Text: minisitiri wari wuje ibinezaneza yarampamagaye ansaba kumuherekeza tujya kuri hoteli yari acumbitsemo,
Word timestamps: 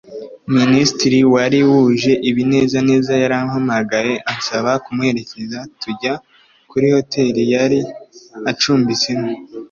minisitiri 0.55 1.19
wari 1.33 1.59
wuje 1.69 2.13
ibinezaneza 2.29 3.11
yarampamagaye 3.23 4.13
ansaba 4.31 4.71
kumuherekeza 4.83 5.59
tujya 5.81 6.13
kuri 6.71 6.85
hoteli 6.95 7.41
yari 7.53 7.79
acumbitsemo, 8.51 9.29